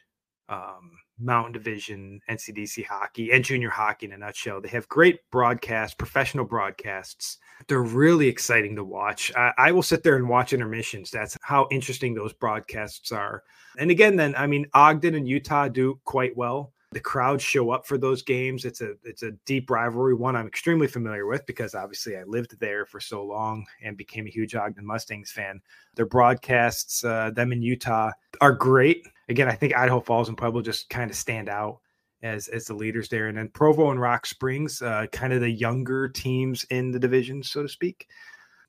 [0.50, 4.62] um, Mountain Division, NCDC hockey, and junior hockey in a nutshell.
[4.62, 7.38] They have great broadcasts, professional broadcasts.
[7.68, 9.32] They're really exciting to watch.
[9.36, 11.12] I, I, will sit there and watch intermissions.
[11.12, 13.44] That's how interesting those broadcasts are.
[13.78, 16.74] And again, then I mean, Ogden and Utah do quite well.
[16.92, 18.66] The crowds show up for those games.
[18.66, 22.60] It's a it's a deep rivalry, one I'm extremely familiar with because obviously I lived
[22.60, 25.62] there for so long and became a huge Ogden Mustangs fan.
[25.96, 30.62] Their broadcasts, uh, them in Utah, are great again, I think Idaho Falls and Pueblo
[30.62, 31.80] just kind of stand out
[32.22, 35.50] as as the leaders there, and then Provo and Rock Springs, uh, kind of the
[35.50, 38.08] younger teams in the division, so to speak.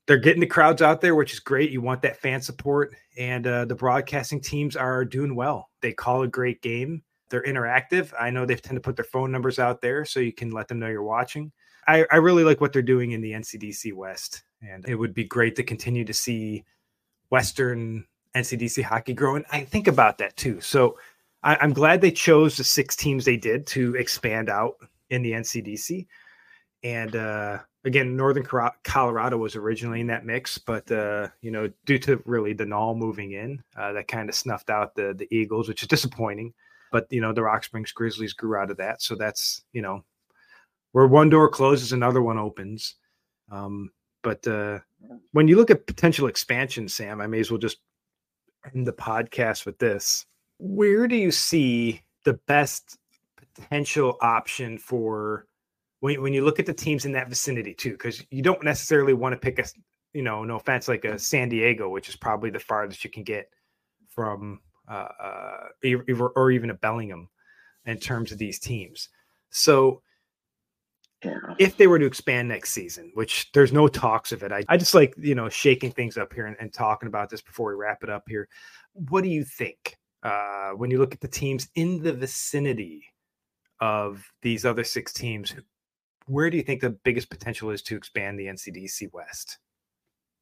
[0.07, 1.71] They're getting the crowds out there, which is great.
[1.71, 5.69] You want that fan support, and uh, the broadcasting teams are doing well.
[5.81, 7.03] They call a great game.
[7.29, 8.13] They're interactive.
[8.19, 10.67] I know they tend to put their phone numbers out there so you can let
[10.67, 11.51] them know you're watching.
[11.87, 15.25] I, I really like what they're doing in the NCDC West, and it would be
[15.25, 16.63] great to continue to see
[17.29, 18.05] Western
[18.35, 19.43] NCDC hockey growing.
[19.51, 20.61] I think about that too.
[20.61, 20.97] So
[21.43, 24.75] I, am glad they chose the six teams they did to expand out
[25.09, 26.07] in the NCDC.
[26.83, 28.45] And uh, again, Northern
[28.83, 32.95] Colorado was originally in that mix, but uh, you know, due to really the null
[32.95, 36.53] moving in, uh, that kind of snuffed out the the Eagles, which is disappointing.
[36.93, 40.05] But you know, the Rock Springs Grizzlies grew out of that, so that's you know,
[40.91, 42.95] where one door closes, another one opens.
[43.51, 43.89] Um,
[44.21, 44.79] but uh,
[45.31, 47.79] when you look at potential expansion, Sam, I may as well just
[48.73, 50.27] end the podcast with this.
[50.59, 52.97] Where do you see the best
[53.55, 55.47] potential option for
[55.99, 57.93] when, when you look at the teams in that vicinity too?
[57.93, 59.65] Because you don't necessarily want to pick a,
[60.13, 63.23] you know, no offense, like a San Diego, which is probably the farthest you can
[63.23, 63.49] get
[64.09, 67.29] from, uh, uh, or even a Bellingham
[67.85, 69.09] in terms of these teams.
[69.49, 70.01] So
[71.23, 71.37] yeah.
[71.59, 74.51] if they were to expand next season, which there's no talks of it.
[74.51, 77.41] I, I just like, you know, shaking things up here and, and talking about this
[77.41, 78.47] before we wrap it up here.
[78.93, 83.03] What do you think uh, when you look at the teams in the vicinity
[83.79, 85.53] of these other six teams?
[86.25, 89.59] Where do you think the biggest potential is to expand the NCDC West?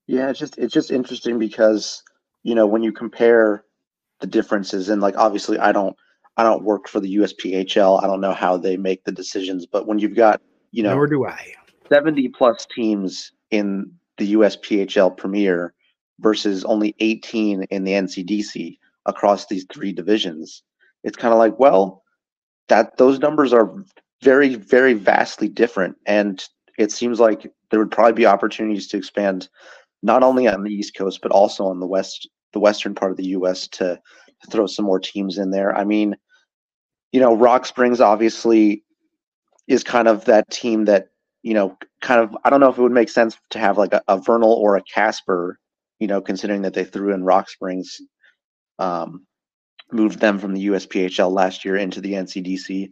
[0.07, 2.03] Yeah, it's just it's just interesting because
[2.43, 3.63] you know when you compare
[4.21, 5.95] the differences and like obviously I don't
[6.37, 8.01] I don't work for the USPHL.
[8.01, 11.07] I don't know how they make the decisions, but when you've got you know, nor
[11.07, 11.53] do I.
[11.89, 15.73] 70 plus teams in the USPHL Premier
[16.19, 20.63] versus only 18 in the NCDC across these three divisions.
[21.03, 22.03] It's kind of like, well,
[22.69, 23.73] that those numbers are
[24.21, 25.97] very, very vastly different.
[26.05, 26.43] And
[26.77, 29.49] it seems like there would probably be opportunities to expand
[30.03, 33.17] not only on the East Coast, but also on the West, the Western part of
[33.17, 33.99] the US to,
[34.49, 35.77] throw some more teams in there.
[35.77, 36.15] I mean,
[37.11, 38.83] you know, Rock Springs obviously
[39.67, 41.09] is kind of that team that
[41.43, 43.93] you know kind of I don't know if it would make sense to have like
[43.93, 45.59] a, a Vernal or a Casper,
[45.99, 48.01] you know, considering that they threw in Rock Springs,
[48.79, 49.27] um,
[49.91, 52.91] moved them from the USPHL last year into the NCDC.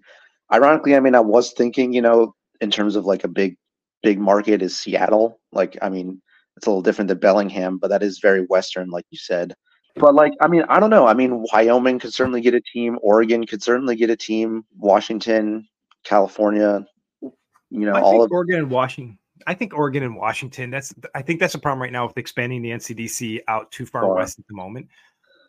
[0.54, 3.58] Ironically, I mean, I was thinking, you know, in terms of like a big,
[4.04, 5.40] big market is Seattle.
[5.52, 6.22] Like, I mean,
[6.60, 9.54] it's a little different than Bellingham, but that is very Western, like you said.
[9.96, 11.08] But like, I mean, I don't know.
[11.08, 13.00] I mean, Wyoming could certainly get a team.
[13.02, 14.66] Oregon could certainly get a team.
[14.78, 15.70] Washington,
[16.04, 16.86] California,
[17.22, 19.18] you know, I all of Oregon and Washington.
[19.48, 20.70] I think Oregon and Washington.
[20.70, 24.14] That's I think that's a problem right now with expanding the NCDC out too far
[24.14, 24.90] west at the moment.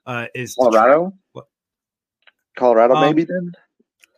[0.07, 1.13] Uh, is Colorado?
[1.33, 1.47] What
[2.57, 3.51] Colorado, um, maybe then.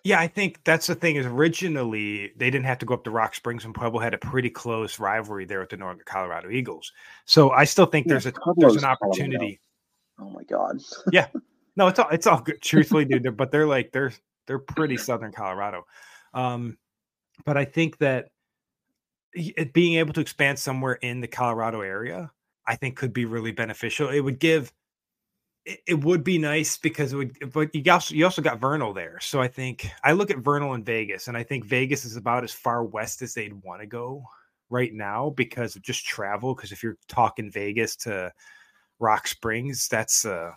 [0.04, 1.16] Yeah, I think that's the thing.
[1.16, 4.18] Is originally they didn't have to go up to Rock Springs, and Pueblo had a
[4.18, 6.92] pretty close rivalry there with the Northern Colorado Eagles.
[7.24, 9.60] So I still think yeah, there's a Pueblo's there's an opportunity.
[10.18, 10.80] Oh my god.
[11.12, 11.28] yeah,
[11.76, 12.60] no, it's all it's all good.
[12.60, 14.12] Truthfully, dude, but they're like they're
[14.46, 15.86] they're pretty Southern Colorado.
[16.34, 16.78] Um,
[17.44, 18.30] but I think that
[19.34, 22.32] it, being able to expand somewhere in the Colorado area,
[22.66, 24.08] I think could be really beneficial.
[24.08, 24.72] It would give
[25.64, 28.92] it, it would be nice because it would but you also you also got Vernal
[28.92, 29.18] there.
[29.20, 32.44] So I think I look at Vernal in Vegas and I think Vegas is about
[32.44, 34.24] as far west as they'd want to go
[34.70, 36.54] right now because of just travel.
[36.54, 38.32] Because if you're talking Vegas to
[38.98, 40.56] Rock Springs, that's a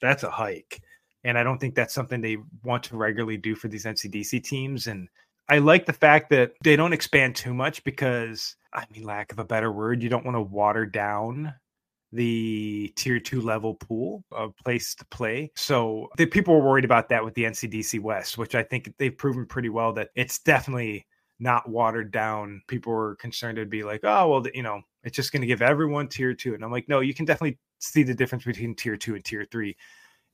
[0.00, 0.80] that's a hike
[1.26, 4.86] and I don't think that's something they want to regularly do for these NCDC teams.
[4.86, 5.08] And
[5.48, 9.40] I like the fact that they don't expand too much because, I mean, lack of
[9.40, 11.52] a better word, you don't want to water down
[12.16, 15.50] the tier two level pool of place to play.
[15.54, 19.16] So the people were worried about that with the NCDC West, which I think they've
[19.16, 21.06] proven pretty well that it's definitely
[21.38, 22.62] not watered down.
[22.66, 25.62] People were concerned it'd be like, oh, well, you know, it's just going to give
[25.62, 26.54] everyone tier two.
[26.54, 29.46] And I'm like, no, you can definitely see the difference between tier two and tier
[29.50, 29.76] three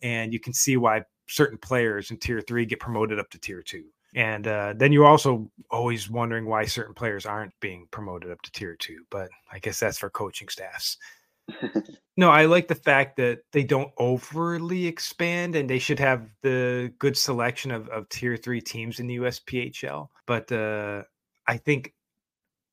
[0.02, 3.62] and you can see why certain players in tier three get promoted up to tier
[3.62, 3.84] two.
[4.14, 8.52] And uh, then you're also always wondering why certain players aren't being promoted up to
[8.52, 9.04] tier two.
[9.10, 10.98] But I guess that's for coaching staffs.
[12.16, 16.92] No, I like the fact that they don't overly expand and they should have the
[16.98, 20.08] good selection of, of tier three teams in the USPHL.
[20.26, 21.02] But uh,
[21.46, 21.94] I think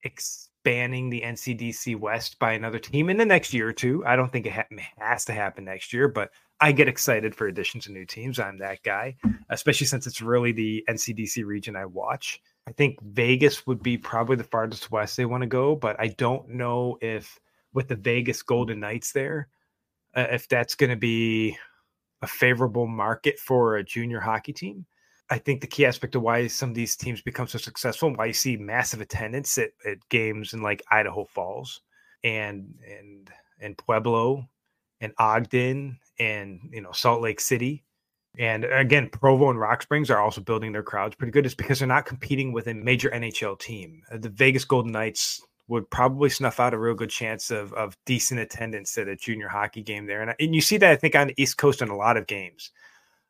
[0.03, 4.31] expanding the NCDC West by another team in the next year or two, I don't
[4.31, 6.29] think it ha- has to happen next year, but
[6.61, 8.39] I get excited for additions of new teams.
[8.39, 9.15] I'm that guy,
[9.49, 12.41] especially since it's really the NCDC region I watch.
[12.67, 16.07] I think Vegas would be probably the farthest west they want to go, but I
[16.07, 17.39] don't know if
[17.73, 19.47] with the Vegas Golden Knights there,
[20.15, 21.57] uh, if that's going to be
[22.21, 24.85] a favorable market for a junior hockey team.
[25.29, 28.17] I think the key aspect of why some of these teams become so successful, and
[28.17, 31.81] why you see massive attendance at, at games in like Idaho Falls
[32.23, 33.29] and and
[33.59, 34.47] and Pueblo
[35.01, 37.83] and Ogden and you know Salt Lake City.
[38.37, 41.45] And again, Provo and Rock Springs are also building their crowds pretty good.
[41.45, 44.03] is because they're not competing with a major NHL team.
[44.11, 47.95] Uh, the Vegas Golden Knights would probably snuff out a real good chance of of
[48.05, 50.21] decent attendance at a junior hockey game there.
[50.21, 52.27] And, and you see that I think on the East Coast in a lot of
[52.27, 52.71] games.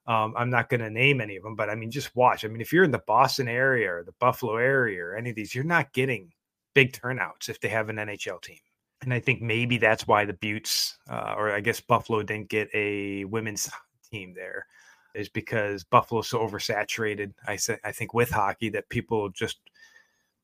[0.07, 2.43] Um, I'm not going to name any of them, but I mean, just watch.
[2.43, 5.35] I mean, if you're in the Boston area or the Buffalo area or any of
[5.35, 6.31] these, you're not getting
[6.73, 8.57] big turnouts if they have an NHL team.
[9.01, 12.69] And I think maybe that's why the Beauts, uh, or I guess Buffalo, didn't get
[12.73, 13.69] a women's
[14.11, 14.65] team there,
[15.13, 17.33] is because Buffalo's so oversaturated.
[17.47, 19.59] I I think with hockey that people just.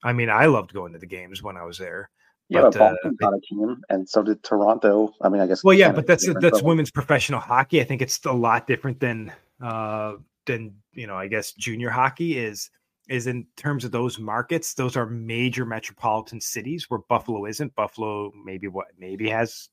[0.03, 2.09] I mean, I loved going to the games when I was there.
[2.47, 5.13] Yeah, but, Boston uh, got a team, and so did Toronto.
[5.21, 5.63] I mean, I guess.
[5.63, 7.81] Well, yeah, but that's that's women's professional hockey.
[7.81, 9.31] I think it's a lot different than
[9.61, 10.13] uh,
[10.45, 12.69] than you know, I guess junior hockey is
[13.09, 14.73] is in terms of those markets.
[14.73, 17.75] Those are major metropolitan cities where Buffalo isn't.
[17.75, 19.69] Buffalo maybe what maybe has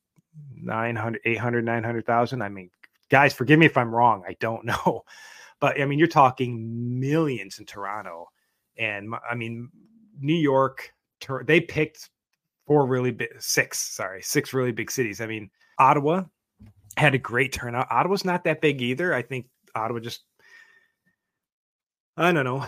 [0.55, 2.43] 900, 800, 900,000.
[2.43, 2.71] I mean,
[3.11, 4.23] guys, forgive me if I'm wrong.
[4.27, 5.05] I don't know,
[5.61, 8.29] but I mean, you're talking millions in Toronto,
[8.79, 9.71] and I mean,
[10.21, 10.93] New York.
[11.45, 12.11] They picked
[12.67, 15.21] four really big, six, sorry, six really big cities.
[15.21, 16.25] I mean, Ottawa
[16.97, 17.91] had a great turnout.
[17.91, 19.15] Ottawa's not that big either.
[19.15, 20.23] I think Ottawa just,
[22.17, 22.67] I don't know.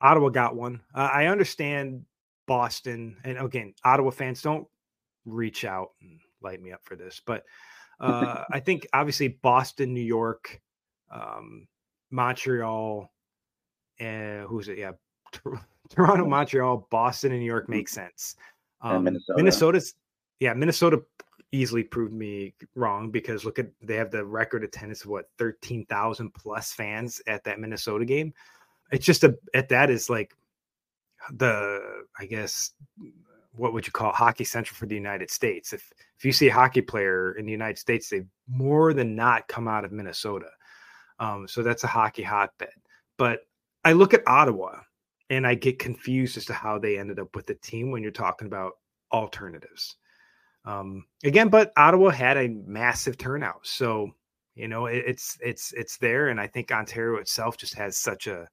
[0.00, 0.80] Ottawa got one.
[0.94, 2.04] Uh, I understand
[2.46, 4.66] Boston, and again, Ottawa fans don't
[5.24, 7.44] reach out and light me up for this, but
[8.00, 10.60] uh, I think obviously Boston, New York,
[11.12, 11.66] um,
[12.10, 13.10] Montreal,
[13.98, 14.78] and who's it?
[14.78, 14.92] Yeah,
[15.90, 18.36] Toronto, Montreal, Boston, and New York make sense.
[18.80, 19.36] Um, Minnesota.
[19.36, 19.94] Minnesota's
[20.40, 21.02] yeah, Minnesota
[21.50, 26.32] easily proved me wrong because look at they have the record attendance of what 13,000
[26.34, 28.32] plus fans at that Minnesota game.
[28.92, 30.34] It's just a at that is like
[31.32, 32.72] the I guess
[33.56, 35.72] what would you call hockey central for the United States.
[35.72, 39.48] If if you see a hockey player in the United States, they more than not
[39.48, 40.50] come out of Minnesota.
[41.18, 42.70] Um, so that's a hockey hotbed.
[43.16, 43.40] But
[43.84, 44.80] I look at Ottawa
[45.30, 48.12] and I get confused as to how they ended up with the team when you're
[48.12, 48.72] talking about
[49.12, 49.96] alternatives.
[50.64, 54.10] Um, again, but Ottawa had a massive turnout, so
[54.54, 58.26] you know it, it's it's it's there, and I think Ontario itself just has such
[58.26, 58.46] a,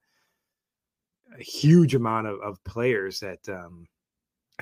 [1.38, 3.88] a huge amount of, of players that um,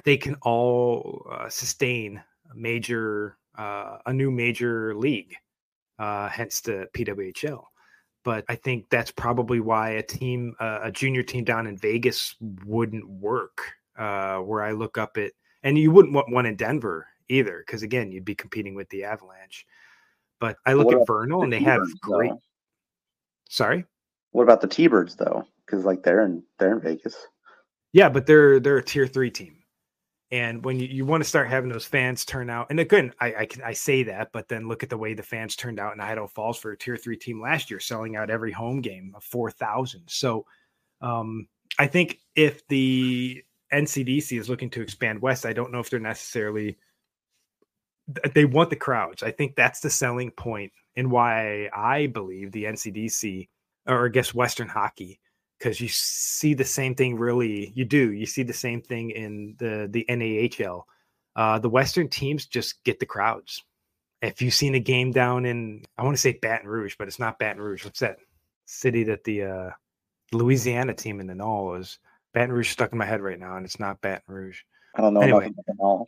[0.03, 5.35] they can all uh, sustain a major uh, a new major league,
[5.99, 7.65] uh, hence the PWHL.
[8.23, 12.35] But I think that's probably why a team, uh, a junior team down in Vegas,
[12.65, 13.61] wouldn't work.
[13.95, 17.83] Uh, where I look up at, and you wouldn't want one in Denver either, because
[17.83, 19.67] again, you'd be competing with the Avalanche.
[20.39, 22.31] But I look what at Vernal and they have great.
[22.31, 22.41] Though?
[23.49, 23.85] Sorry.
[24.31, 25.45] What about the T-Birds though?
[25.65, 27.15] Because like they're in they're in Vegas.
[27.93, 29.57] Yeah, but they're they're a tier three team.
[30.33, 33.35] And when you, you want to start having those fans turn out, and again, I,
[33.41, 35.93] I, can I say that, but then look at the way the fans turned out
[35.93, 39.13] in Idaho Falls for a tier three team last year, selling out every home game
[39.15, 40.01] of four thousand.
[40.07, 40.47] So,
[41.01, 45.91] um, I think if the NCDC is looking to expand west, I don't know if
[45.91, 46.79] they're necessarily
[48.33, 49.21] they want the crowds.
[49.21, 53.49] I think that's the selling point and why I believe the NCDC
[53.85, 55.19] or I guess Western hockey
[55.63, 59.55] because you see the same thing really you do you see the same thing in
[59.59, 60.83] the the NAHL
[61.37, 63.63] uh, the Western teams just get the crowds
[64.21, 67.19] if you've seen a game down in I want to say Baton Rouge but it's
[67.19, 68.17] not Baton Rouge what's that
[68.65, 69.69] city that the uh,
[70.33, 71.97] Louisiana team in the Null is
[72.33, 74.59] Baton Rouge stuck in my head right now and it's not Baton Rouge
[74.95, 75.51] I don't know anyway.
[75.69, 76.07] about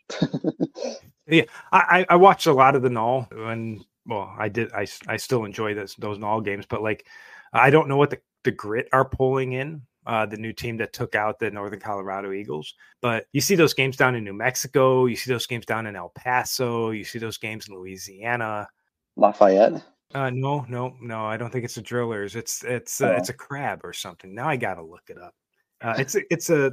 [1.27, 4.71] yeah, I, I watched a lot of the Null, and well, I did.
[4.73, 7.07] I, I still enjoy this, those Null games, but like,
[7.51, 9.81] I don't know what the, the grit are pulling in.
[10.07, 12.75] Uh, the new team that took out the Northern Colorado Eagles.
[13.01, 15.95] But you see those games down in New Mexico, you see those games down in
[15.95, 18.67] El Paso, you see those games in Louisiana,
[19.15, 19.83] Lafayette.
[20.13, 21.25] Uh, no, no, no.
[21.25, 22.35] I don't think it's a Drillers.
[22.35, 23.11] It's it's uh, oh.
[23.13, 24.33] it's a crab or something.
[24.33, 25.33] Now I gotta look it up.
[25.81, 26.71] Uh, it's a, it's a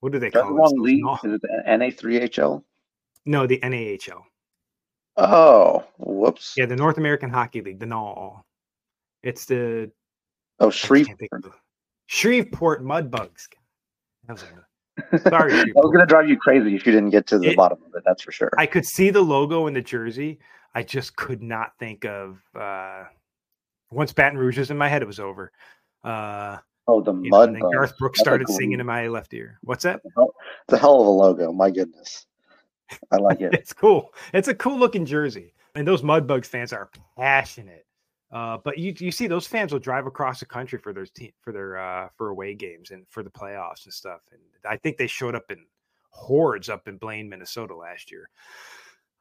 [0.00, 1.04] what do they call the wrong league?
[1.24, 2.62] Is it the NA3HL?
[3.24, 4.22] No, the NAHL.
[5.16, 6.54] Oh, whoops.
[6.56, 8.42] Yeah, the North American Hockey League, the NAHL.
[9.22, 9.90] It's the
[10.60, 11.44] oh Shreveport.
[12.06, 13.48] Shreveport Mudbugs.
[14.36, 17.56] Sorry, I was going to drive you crazy if you didn't get to the it,
[17.56, 18.02] bottom of it.
[18.04, 18.50] That's for sure.
[18.58, 20.38] I could see the logo in the jersey.
[20.74, 22.40] I just could not think of.
[22.54, 23.04] uh
[23.90, 25.52] Once Baton Rouge was in my head, it was over.
[26.04, 27.52] Uh Oh, the mud.
[27.52, 29.58] Know, Garth Brooks started singing in my left ear.
[29.62, 30.00] What's that?
[30.04, 31.52] It's a hell of a logo.
[31.52, 32.26] My goodness,
[33.12, 33.54] I like it.
[33.54, 34.12] it's cool.
[34.34, 37.86] It's a cool looking jersey, and those Mudbugs fans are passionate.
[38.32, 41.32] Uh, but you you see those fans will drive across the country for their team
[41.42, 44.20] for their uh, for away games and for the playoffs and stuff.
[44.30, 45.66] And I think they showed up in
[46.10, 48.28] hordes up in Blaine, Minnesota last year.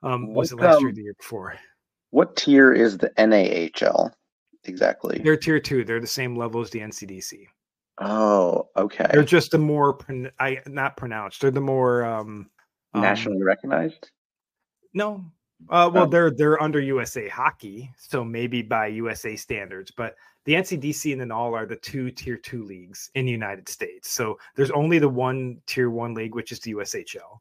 [0.03, 1.55] Um, was it last um, year or the year before?
[2.11, 4.11] What tier is the NAHL?
[4.65, 5.19] exactly?
[5.23, 5.83] They're tier two.
[5.83, 7.47] They're the same level as the NCDC.
[7.99, 9.07] Oh, okay.
[9.11, 9.97] They're just the more
[10.39, 11.41] I not pronounced.
[11.41, 12.49] They're the more um
[12.93, 14.11] Um, Nationally recognized?
[14.93, 15.23] No.
[15.69, 16.07] Uh, well, oh.
[16.07, 19.91] they're they're under USA Hockey, so maybe by USA standards.
[19.91, 23.69] But the NCDC and the NAHL are the two tier two leagues in the United
[23.69, 24.11] States.
[24.11, 27.39] So there's only the one tier one league, which is the USHL.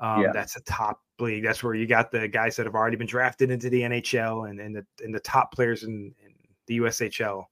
[0.00, 0.32] Um, yeah.
[0.32, 1.44] That's a top league.
[1.44, 4.60] That's where you got the guys that have already been drafted into the NHL and,
[4.60, 6.34] and the and the top players in, in
[6.66, 7.44] the USHL.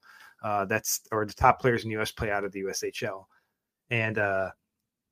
[0.43, 3.25] Uh, that's or the top players in the US play out of the USHL,
[3.89, 4.51] and uh,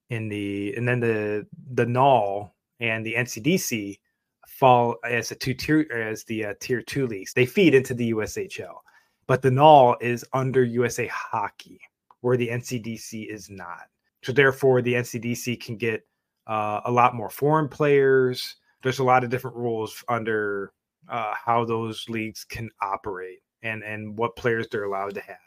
[0.09, 3.99] in the and then the the NAHL and the NCDC
[4.61, 7.33] fall as a two tier as the uh, tier two leagues.
[7.33, 8.75] They feed into the USHL,
[9.25, 11.81] but the NAHL is under USA Hockey,
[12.21, 13.87] where the NCDC is not.
[14.23, 16.05] So therefore, the NCDC can get
[16.45, 18.55] uh, a lot more foreign players.
[18.83, 20.73] There's a lot of different rules under
[21.09, 25.37] uh, how those leagues can operate and and what players they're allowed to have.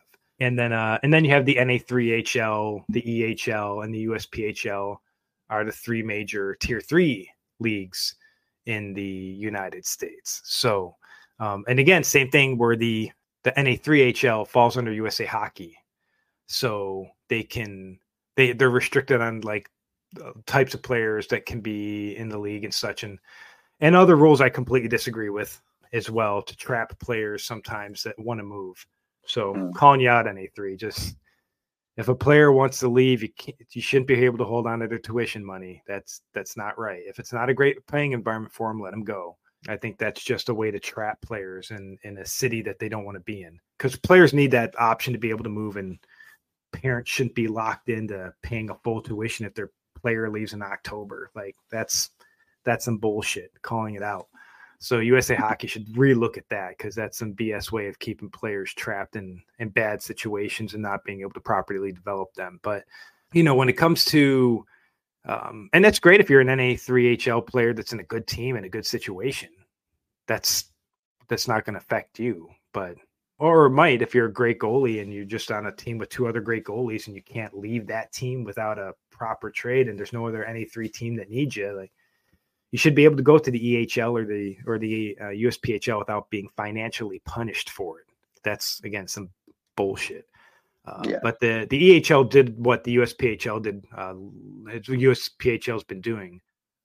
[0.40, 4.96] And then uh, and then you have the NA3HL, the EHL, and the USPHL
[5.50, 8.16] are the three major tier three leagues
[8.66, 10.40] in the United States.
[10.44, 10.96] So,
[11.38, 13.10] um, and again, same thing where the
[13.42, 15.76] the NA3HL falls under USA Hockey,
[16.46, 17.98] so they can
[18.36, 19.70] they they're restricted on like
[20.22, 23.18] uh, types of players that can be in the league and such and
[23.80, 25.60] and other rules I completely disagree with
[25.92, 28.84] as well to trap players sometimes that want to move.
[29.26, 29.74] So mm.
[29.74, 31.16] calling you out on A3, just
[31.96, 34.80] if a player wants to leave, you can't, you shouldn't be able to hold on
[34.80, 35.82] to their tuition money.
[35.86, 37.02] That's that's not right.
[37.06, 39.36] If it's not a great playing environment for them, let them go.
[39.68, 42.88] I think that's just a way to trap players in in a city that they
[42.88, 45.76] don't want to be in because players need that option to be able to move
[45.76, 45.98] and
[46.72, 49.70] parents shouldn't be locked into paying a full tuition if their
[50.00, 51.30] player leaves in October.
[51.34, 52.10] Like that's
[52.64, 53.52] that's some bullshit.
[53.62, 54.26] Calling it out.
[54.84, 58.74] So USA Hockey should relook at that because that's some BS way of keeping players
[58.74, 62.60] trapped in in bad situations and not being able to properly develop them.
[62.62, 62.84] But
[63.32, 64.66] you know, when it comes to
[65.26, 68.66] um, and that's great if you're an NA3HL player that's in a good team and
[68.66, 69.48] a good situation.
[70.26, 70.66] That's
[71.28, 72.96] that's not going to affect you, but
[73.38, 76.28] or might if you're a great goalie and you're just on a team with two
[76.28, 80.12] other great goalies and you can't leave that team without a proper trade and there's
[80.12, 81.72] no other NA3 team that needs you.
[81.72, 81.92] Like
[82.74, 85.96] you should be able to go to the EHL or the or the uh, USPHL
[85.96, 88.06] without being financially punished for it.
[88.42, 89.30] That's again some
[89.76, 90.26] bullshit.
[90.84, 91.18] Uh, yeah.
[91.22, 93.84] But the the EHL did what the USPHL did.
[93.96, 94.14] Uh,
[94.64, 96.40] USPHL has been doing,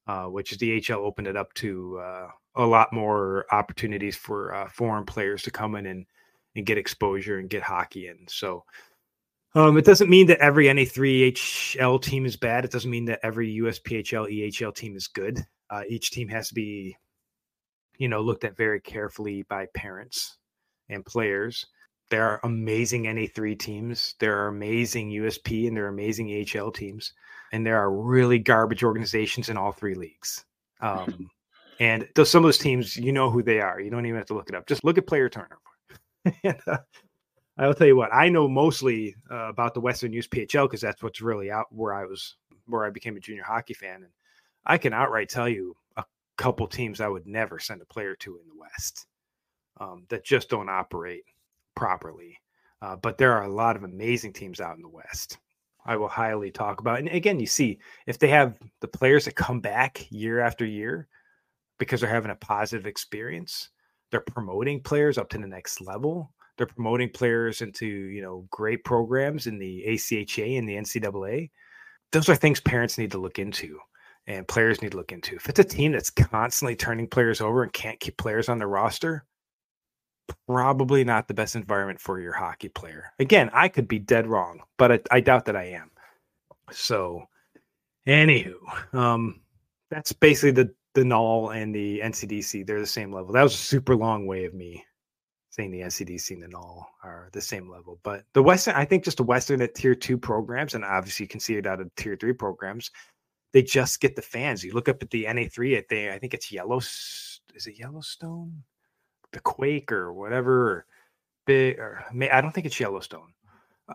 [0.06, 4.54] uh, which is the EHL opened it up to uh, a lot more opportunities for
[4.54, 6.06] uh, foreign players to come in and
[6.54, 8.28] and get exposure and get hockey in.
[8.28, 8.62] So
[9.56, 12.64] um, it doesn't mean that every NA3HL team is bad.
[12.64, 15.44] It doesn't mean that every USPHL EHL team is good.
[15.70, 16.96] Uh, each team has to be,
[17.98, 20.36] you know, looked at very carefully by parents
[20.88, 21.66] and players.
[22.10, 24.16] There are amazing NA3 teams.
[24.18, 27.12] There are amazing USP and there are amazing EHL teams.
[27.52, 30.44] And there are really garbage organizations in all three leagues.
[30.82, 31.28] Um,
[31.78, 33.78] and those, some of those teams, you know who they are.
[33.78, 34.66] You don't even have to look it up.
[34.66, 35.60] Just look at player turnover.
[36.42, 36.78] and, uh,
[37.58, 41.02] I will tell you what, I know mostly uh, about the Western USPHL because that's
[41.02, 43.96] what's really out where I was, where I became a junior hockey fan.
[43.96, 44.12] And
[44.66, 46.04] I can outright tell you a
[46.36, 49.06] couple teams I would never send a player to in the West
[49.80, 51.24] um, that just don't operate
[51.74, 52.38] properly.
[52.82, 55.38] Uh, but there are a lot of amazing teams out in the West.
[55.86, 56.98] I will highly talk about.
[56.98, 61.08] And again, you see if they have the players that come back year after year
[61.78, 63.70] because they're having a positive experience,
[64.10, 66.30] they're promoting players up to the next level
[66.60, 71.48] they're promoting players into you know great programs in the ACHA and the NCAA.
[72.12, 73.78] Those are things parents need to look into
[74.36, 75.36] and players need to look into.
[75.36, 78.66] If it's a team that's constantly turning players over and can't keep players on the
[78.66, 79.24] roster,
[80.46, 83.12] probably not the best environment for your hockey player.
[83.18, 85.90] Again, I could be dead wrong, but I, I doubt that I am.
[86.70, 87.24] So,
[88.06, 88.54] anywho,
[88.94, 89.40] um,
[89.90, 92.66] that's basically the the NAHL and the NCDC.
[92.66, 93.32] They're the same level.
[93.32, 94.84] That was a super long way of me
[95.50, 98.00] saying the NCDC and all are the same level.
[98.02, 101.28] But the Western, I think just the Western at tier two programs, and obviously you
[101.28, 102.90] can see it out of tier three programs,
[103.52, 104.64] they just get the fans.
[104.64, 108.62] You look up at the NA3 at the, I think it's Yellow, is it Yellowstone?
[109.32, 110.86] The Quake or whatever,
[111.46, 113.32] big, or I don't think it's Yellowstone.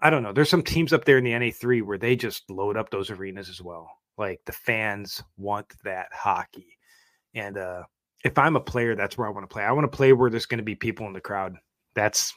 [0.02, 0.34] I don't know.
[0.34, 3.50] There's some teams up there in the NA3 where they just load up those arenas
[3.50, 3.90] as well.
[4.18, 6.78] Like the fans want that hockey.
[7.34, 7.84] And uh
[8.26, 9.64] if I'm a player, that's where I want to play.
[9.64, 11.58] I want to play where there's going to be people in the crowd.
[11.94, 12.34] That's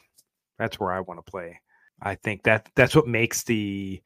[0.59, 1.59] that's where I want to play.
[2.01, 4.01] I think that that's what makes the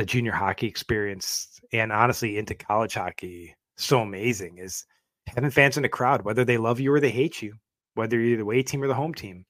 [0.00, 4.86] the junior hockey experience and honestly into college hockey so amazing is
[5.26, 7.52] having fans in the crowd, whether they love you or they hate you,
[7.96, 9.44] whether you're the away team or the home team.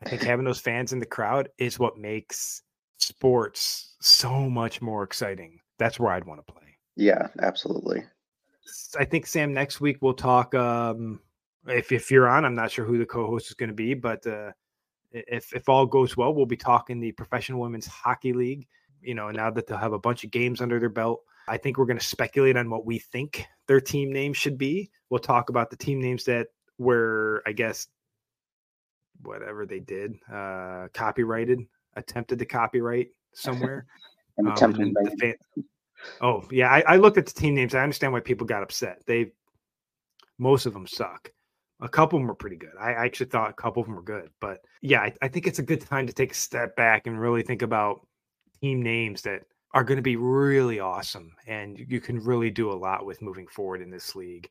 [0.00, 2.62] I think having those fans in the crowd is what makes
[2.98, 5.58] sports so much more exciting.
[5.80, 6.76] That's where I'd want to play.
[6.94, 8.04] Yeah, absolutely.
[8.96, 10.54] I think Sam next week we'll talk.
[10.54, 11.18] Um,
[11.66, 14.24] if if you're on, I'm not sure who the co-host is going to be, but
[14.28, 14.52] uh,
[15.10, 18.68] if if all goes well, we'll be talking the Professional Women's Hockey League.
[19.02, 21.76] You know, now that they'll have a bunch of games under their belt, I think
[21.76, 24.90] we're going to speculate on what we think their team name should be.
[25.10, 26.48] We'll talk about the team names that
[26.78, 27.88] were, I guess,
[29.22, 31.60] whatever they did, uh, copyrighted,
[31.96, 33.86] attempted to copyright somewhere.
[34.38, 35.64] um, the fan-
[36.20, 37.74] oh yeah, I, I looked at the team names.
[37.74, 39.02] I understand why people got upset.
[39.06, 39.32] They
[40.38, 41.30] most of them suck.
[41.80, 42.70] A couple of them were pretty good.
[42.80, 45.58] I actually thought a couple of them were good, but yeah, I, I think it's
[45.58, 48.06] a good time to take a step back and really think about
[48.62, 49.42] team names that
[49.74, 53.46] are going to be really awesome and you can really do a lot with moving
[53.46, 54.48] forward in this league.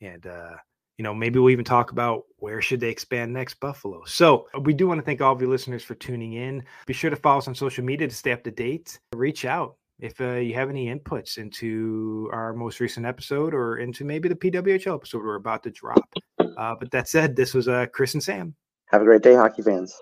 [0.00, 0.54] And uh,
[0.98, 4.04] you know, maybe we'll even talk about where should they expand next Buffalo.
[4.04, 6.62] So we do want to thank all of you listeners for tuning in.
[6.86, 8.98] Be sure to follow us on social media to stay up to date.
[9.12, 14.04] Reach out if uh, you have any inputs into our most recent episode or into
[14.04, 16.08] maybe the PWHL episode we're about to drop.
[16.38, 18.54] Uh, but that said, this was uh, Chris and Sam.
[18.86, 19.96] Have a great day, hockey fans.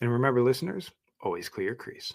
[0.00, 0.90] And remember, listeners,
[1.20, 2.12] always clear crease.